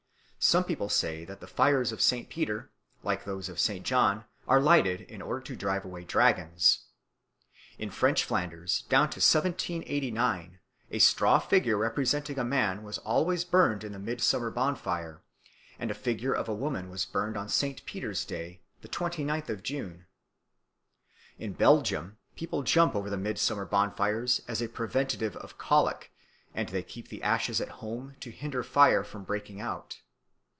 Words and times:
Some 0.43 0.63
people 0.63 0.89
say 0.89 1.23
that 1.25 1.39
the 1.39 1.45
fires 1.45 1.91
of 1.91 2.01
St. 2.01 2.27
Peter, 2.27 2.71
like 3.03 3.25
those 3.25 3.47
of 3.47 3.59
St. 3.59 3.85
John, 3.85 4.25
are 4.47 4.59
lighted 4.59 5.01
in 5.01 5.21
order 5.21 5.39
to 5.41 5.55
drive 5.55 5.85
away 5.85 6.03
dragons. 6.03 6.85
In 7.77 7.91
French 7.91 8.23
Flanders 8.23 8.81
down 8.89 9.11
to 9.11 9.17
1789 9.19 10.57
a 10.89 10.97
straw 10.97 11.37
figure 11.37 11.77
representing 11.77 12.39
a 12.39 12.43
man 12.43 12.81
was 12.81 12.97
always 12.97 13.43
burned 13.45 13.83
in 13.83 13.91
the 13.91 13.99
midsummer 13.99 14.49
bonfire, 14.49 15.21
and 15.77 15.91
the 15.91 15.93
figure 15.93 16.33
of 16.33 16.49
a 16.49 16.55
woman 16.55 16.89
was 16.89 17.05
burned 17.05 17.37
on 17.37 17.47
St. 17.47 17.85
Peter's 17.85 18.25
Day, 18.25 18.61
the 18.81 18.87
twenty 18.87 19.23
ninth 19.23 19.47
of 19.47 19.61
June. 19.61 20.07
In 21.37 21.53
Belgium 21.53 22.17
people 22.35 22.63
jump 22.63 22.95
over 22.95 23.11
the 23.11 23.15
midsummer 23.15 23.65
bonfires 23.67 24.41
as 24.47 24.59
a 24.59 24.67
preventive 24.67 25.35
of 25.35 25.59
colic, 25.59 26.11
and 26.55 26.69
they 26.69 26.81
keep 26.81 27.09
the 27.09 27.21
ashes 27.21 27.61
at 27.61 27.69
home 27.83 28.15
to 28.21 28.31
hinder 28.31 28.63
fire 28.63 29.03
from 29.03 29.23
breaking 29.23 29.61
out. 29.61 30.01